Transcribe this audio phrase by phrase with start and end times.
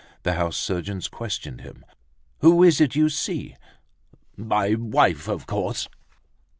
[0.23, 1.85] The house surgeon questioned him.
[2.39, 3.55] "Who is it you see?"
[4.35, 5.87] "My wife, of course!"